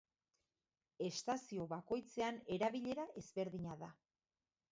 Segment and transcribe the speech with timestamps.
[1.07, 3.93] Estazio bakoitzean erabilera ezberdina da.